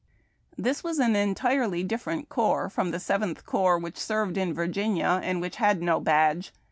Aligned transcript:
This 0.57 0.83
was 0.83 0.97
an 0.97 1.15
entirely 1.15 1.83
different 1.83 2.27
corps 2.27 2.69
from 2.71 2.89
the 2.89 2.99
Seventh 2.99 3.45
Corps, 3.45 3.79
whicli 3.79 3.95
served 3.97 4.35
in 4.35 4.51
Virginia, 4.51 5.21
and 5.23 5.39
which 5.41 5.57
had 5.57 5.83
no 5.83 5.99
badge. 5.99 6.51